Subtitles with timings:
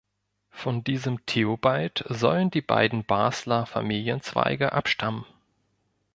[0.49, 5.25] Von diesem Theobald sollen die beiden Basler Familienzweige abstammen.